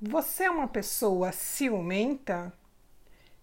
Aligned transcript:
Você 0.00 0.44
é 0.44 0.50
uma 0.50 0.68
pessoa 0.68 1.32
ciumenta? 1.32 2.52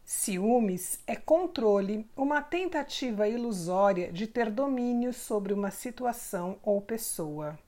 Ciúmes 0.05 1.01
é 1.05 1.13
controle, 1.13 2.09
uma 2.15 2.41
tentativa 2.41 3.27
ilusória 3.27 4.09
de 4.09 4.25
ter 4.25 4.49
domínio 4.49 5.11
sobre 5.11 5.51
uma 5.51 5.69
situação 5.69 6.57
ou 6.63 6.79
pessoa. 6.79 7.59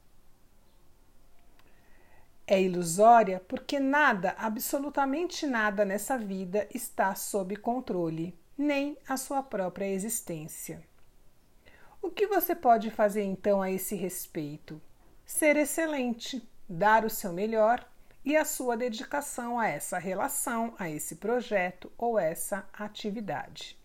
É 2.48 2.62
ilusória 2.62 3.44
porque 3.46 3.78
nada, 3.78 4.34
absolutamente 4.38 5.46
nada 5.46 5.84
nessa 5.84 6.18
vida 6.18 6.66
está 6.74 7.14
sob 7.14 7.58
controle, 7.58 8.34
nem 8.58 8.98
a 9.06 9.18
sua 9.18 9.44
própria 9.44 9.88
existência. 9.92 10.82
O 12.02 12.10
que 12.10 12.26
você 12.26 12.56
pode 12.56 12.90
fazer 12.90 13.24
então 13.24 13.62
a 13.62 13.70
esse 13.70 13.96
respeito? 13.96 14.82
Ser 15.26 15.58
excelente, 15.58 16.42
dar 16.70 17.04
o 17.04 17.10
seu 17.10 17.34
melhor 17.34 17.86
e 18.28 18.36
a 18.36 18.44
sua 18.44 18.76
dedicação 18.76 19.58
a 19.58 19.70
essa 19.70 19.98
relação, 19.98 20.74
a 20.78 20.90
esse 20.90 21.16
projeto 21.16 21.90
ou 21.98 22.20
essa 22.20 22.68
atividade. 22.74 23.78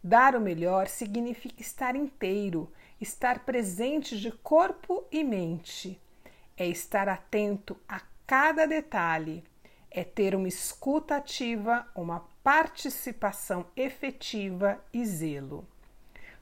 Dar 0.00 0.36
o 0.36 0.40
melhor 0.40 0.86
significa 0.86 1.60
estar 1.60 1.96
inteiro, 1.96 2.72
estar 3.00 3.40
presente 3.40 4.20
de 4.20 4.30
corpo 4.30 5.04
e 5.10 5.24
mente. 5.24 6.00
É 6.56 6.64
estar 6.64 7.08
atento 7.08 7.76
a 7.88 8.00
cada 8.24 8.66
detalhe, 8.66 9.42
é 9.90 10.04
ter 10.04 10.36
uma 10.36 10.46
escuta 10.46 11.16
ativa, 11.16 11.88
uma 11.92 12.20
participação 12.44 13.66
efetiva 13.76 14.80
e 14.92 15.04
zelo. 15.04 15.66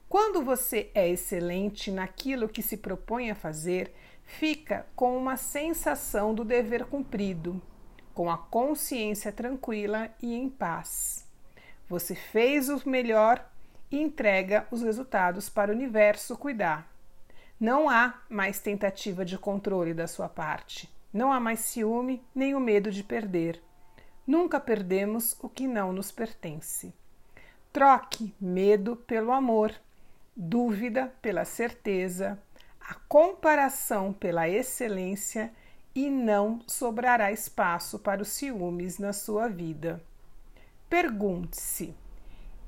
Quando 0.07 0.43
você 0.43 0.91
é 0.93 1.09
excelente 1.09 1.89
naquilo 1.89 2.47
que 2.47 2.61
se 2.61 2.77
propõe 2.77 3.31
a 3.31 3.35
fazer, 3.35 3.91
fica 4.25 4.85
com 4.95 5.17
uma 5.17 5.37
sensação 5.37 6.33
do 6.33 6.43
dever 6.43 6.85
cumprido, 6.85 7.61
com 8.13 8.29
a 8.29 8.37
consciência 8.37 9.31
tranquila 9.31 10.09
e 10.21 10.33
em 10.33 10.49
paz. 10.49 11.25
Você 11.87 12.15
fez 12.15 12.69
o 12.69 12.81
melhor 12.89 13.47
e 13.91 14.01
entrega 14.01 14.67
os 14.71 14.81
resultados 14.81 15.49
para 15.49 15.71
o 15.71 15.75
universo 15.75 16.37
cuidar. 16.37 16.91
Não 17.59 17.89
há 17.89 18.21
mais 18.29 18.59
tentativa 18.59 19.23
de 19.23 19.37
controle 19.37 19.93
da 19.93 20.07
sua 20.07 20.27
parte. 20.27 20.89
Não 21.13 21.31
há 21.31 21.39
mais 21.39 21.59
ciúme 21.59 22.21
nem 22.33 22.53
o 22.53 22.59
medo 22.59 22.91
de 22.91 23.03
perder. 23.03 23.61
Nunca 24.27 24.59
perdemos 24.59 25.37
o 25.41 25.47
que 25.47 25.67
não 25.67 25.93
nos 25.93 26.11
pertence. 26.11 26.93
Troque 27.71 28.33
medo 28.41 28.95
pelo 28.95 29.31
amor, 29.31 29.73
dúvida 30.35 31.13
pela 31.21 31.45
certeza, 31.45 32.41
a 32.87 32.93
comparação 33.07 34.13
pela 34.13 34.47
excelência 34.47 35.51
e 35.95 36.09
não 36.09 36.59
sobrará 36.67 37.31
espaço 37.31 37.97
para 37.97 38.21
os 38.21 38.27
ciúmes 38.27 38.99
na 38.99 39.11
sua 39.11 39.47
vida. 39.47 40.03
Pergunte-se: 40.87 41.95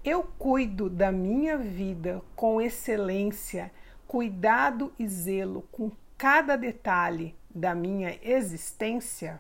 eu 0.04 0.24
cuido 0.24 0.90
da 0.90 1.12
minha 1.12 1.58
vida 1.58 2.22
com 2.36 2.60
excelência, 2.60 3.72
cuidado 4.08 4.92
e 4.98 5.08
zelo 5.08 5.64
com 5.72 5.92
cada 6.18 6.56
detalhe 6.56 7.36
da 7.54 7.76
minha 7.76 8.18
existência? 8.24 9.40